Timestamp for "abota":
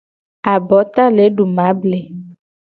0.53-1.03